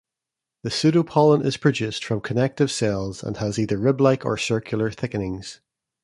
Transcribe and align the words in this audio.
The 0.63 0.71
pseudopollen 0.71 1.45
is 1.45 1.57
produced 1.57 2.03
from 2.03 2.21
connective 2.21 2.71
cells, 2.71 3.21
and 3.21 3.37
has 3.37 3.59
either 3.59 3.77
rib-like 3.77 4.25
or 4.25 4.35
circular 4.35 4.89
thickenings. 4.89 5.59